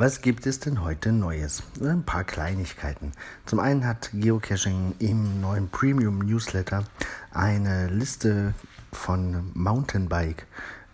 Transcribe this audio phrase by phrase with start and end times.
[0.00, 1.64] Was gibt es denn heute Neues?
[1.82, 3.10] Ein paar Kleinigkeiten.
[3.46, 6.84] Zum einen hat Geocaching im neuen Premium Newsletter
[7.32, 8.54] eine Liste
[8.92, 10.46] von Mountainbike,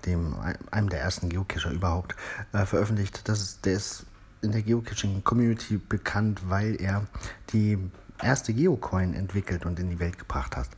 [0.06, 0.34] dem
[0.70, 2.16] einem der ersten Geocacher überhaupt,
[2.54, 3.29] äh, veröffentlicht.
[3.29, 4.06] Das ist, der ist
[4.40, 7.07] in der Geocaching Community bekannt, weil er
[7.52, 7.77] die
[8.23, 10.71] erste Geocoin entwickelt und in die Welt gebracht hat.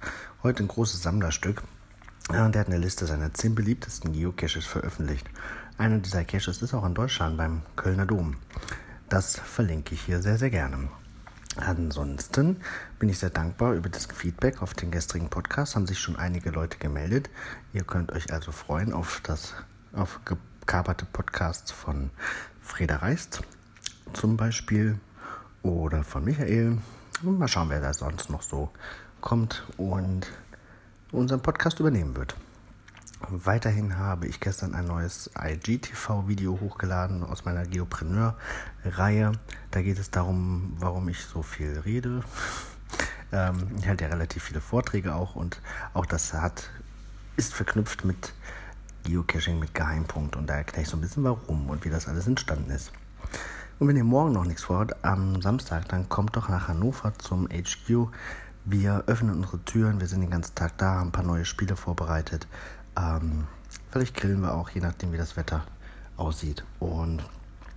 [0.42, 1.62] Heute ein großes Sammlerstück.
[2.28, 5.28] Und er hat eine Liste seiner zehn beliebtesten Geocaches veröffentlicht.
[5.78, 8.36] Einer dieser Caches ist auch in Deutschland beim Kölner Dom.
[9.08, 10.88] Das verlinke ich hier sehr, sehr gerne.
[11.56, 12.56] Ansonsten
[12.98, 15.76] bin ich sehr dankbar über das Feedback auf den gestrigen Podcast.
[15.76, 17.30] Haben sich schon einige Leute gemeldet.
[17.72, 19.54] Ihr könnt euch also freuen auf das
[19.92, 22.10] auf gekaperte Podcasts von
[22.60, 23.42] Freda Reist
[24.12, 24.98] zum Beispiel
[25.62, 26.78] oder von Michael.
[27.22, 28.70] Mal schauen, wer da sonst noch so
[29.20, 30.26] kommt und
[31.12, 32.36] unseren Podcast übernehmen wird.
[33.28, 39.32] Weiterhin habe ich gestern ein neues IGTV-Video hochgeladen aus meiner Geopreneur-Reihe.
[39.70, 42.22] Da geht es darum, warum ich so viel rede.
[43.32, 45.60] Ähm, ich halte ja relativ viele Vorträge auch und
[45.94, 46.70] auch das hat,
[47.36, 48.32] ist verknüpft mit
[49.02, 52.28] Geocaching, mit Geheimpunkt und da erkläre ich so ein bisschen warum und wie das alles
[52.28, 52.92] entstanden ist.
[53.80, 57.48] Und wenn ihr morgen noch nichts vorhabt, am Samstag, dann kommt doch nach Hannover zum
[57.48, 58.08] HQ.
[58.68, 61.76] Wir öffnen unsere Türen, wir sind den ganzen Tag da, haben ein paar neue Spiele
[61.76, 62.48] vorbereitet.
[62.98, 63.46] Ähm,
[63.92, 65.64] vielleicht grillen wir auch, je nachdem wie das Wetter
[66.16, 66.64] aussieht.
[66.80, 67.22] Und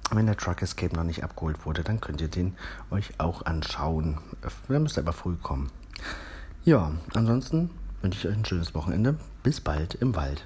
[0.09, 2.55] wenn der Truck Escape noch nicht abgeholt wurde, dann könnt ihr den
[2.89, 4.17] euch auch anschauen.
[4.67, 5.69] Da müsst ihr aber früh kommen.
[6.65, 7.69] Ja, ansonsten
[8.01, 9.19] wünsche ich euch ein schönes Wochenende.
[9.43, 10.43] Bis bald im Wald.